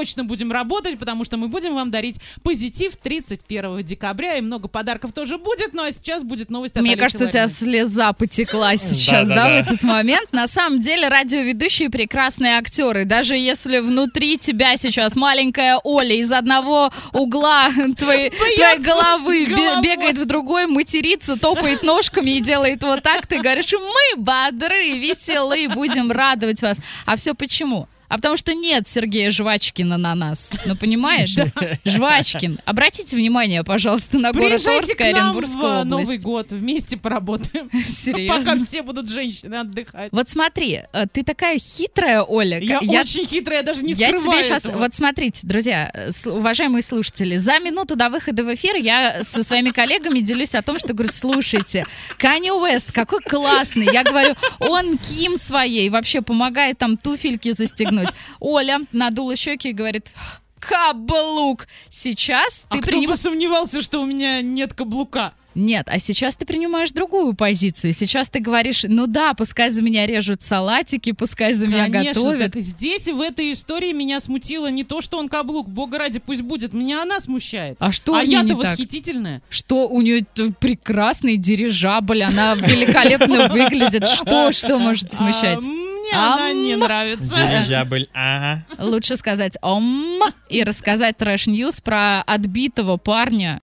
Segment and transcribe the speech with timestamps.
[0.00, 5.12] точно будем работать, потому что мы будем вам дарить позитив 31 декабря, и много подарков
[5.12, 7.54] тоже будет, ну а сейчас будет новость от Мне Олеси кажется, у тебя Лариной.
[7.56, 10.32] слеза потекла сейчас, да, в этот момент.
[10.32, 13.04] На самом деле радиоведущие прекрасные актеры.
[13.04, 18.30] Даже если внутри тебя сейчас маленькая Оля из одного угла твоей,
[18.78, 24.22] головы бе- бегает в другой, матерится, топает ножками и делает вот так, ты говоришь, мы
[24.22, 26.78] бодры, веселые, будем радовать вас.
[27.04, 27.86] А все почему?
[28.10, 30.50] А потому что нет Сергея Жвачкина на нас.
[30.66, 31.36] Ну, понимаешь?
[31.84, 32.58] Жвачкин.
[32.64, 35.00] Обратите внимание, пожалуйста, на город Орск
[35.84, 36.06] область.
[36.08, 37.70] Новый год, вместе поработаем.
[37.88, 38.52] Серьезно?
[38.52, 40.10] Пока все будут женщины отдыхать.
[40.10, 42.58] Вот смотри, э, ты такая хитрая, Оля.
[42.58, 44.78] Я, очень хитрая, я даже не я скрываю тебе сейчас, этого.
[44.78, 49.70] вот смотрите, друзья, э, уважаемые слушатели, за минуту до выхода в эфир я со своими
[49.70, 51.86] коллегами делюсь о том, что говорю, слушайте,
[52.18, 53.84] Канни Уэст, какой классный.
[53.92, 57.99] Я говорю, он Ким своей вообще помогает там туфельки застегнуть.
[58.40, 60.12] Оля надула щеки и говорит,
[60.60, 61.66] каблук.
[61.88, 63.10] Сейчас А ты кто принимаешь...
[63.10, 65.32] бы сомневался, что у меня нет каблука?
[65.56, 67.92] Нет, а сейчас ты принимаешь другую позицию.
[67.92, 72.52] Сейчас ты говоришь, ну да, пускай за меня режут салатики, пускай за меня Конечно, готовят.
[72.52, 76.42] так здесь, в этой истории, меня смутило не то, что он каблук, бога ради, пусть
[76.42, 77.76] будет, меня она смущает.
[77.80, 79.42] А что а я-то восхитительная.
[79.50, 80.24] Что у нее
[80.60, 84.06] прекрасный дирижабль, она великолепно выглядит.
[84.06, 85.64] Что, что может смущать?
[86.12, 86.32] А, мне Ам.
[86.34, 87.36] она не нравится.
[87.36, 88.64] Дирижабль, ага.
[88.78, 93.58] Лучше сказать «ом» и рассказать трэш-news про отбитого парня